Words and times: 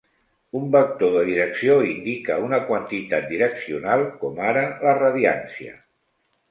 Un 0.59 0.63
vector 0.75 1.11
de 1.15 1.25
direcció 1.27 1.75
indica 1.89 2.39
una 2.47 2.61
quantitat 2.71 3.31
direccional, 3.37 4.09
com 4.25 4.43
ara 4.55 4.67
la 4.89 5.01
radiància. 5.03 5.81